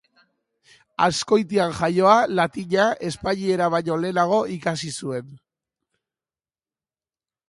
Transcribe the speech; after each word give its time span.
Azkoitian 1.07 1.73
jaioa, 1.79 2.15
latina 2.39 2.85
espainiera 3.09 3.67
baino 3.75 3.97
lehenago 4.05 4.39
ikasi 4.55 4.89
zuen. 5.03 5.29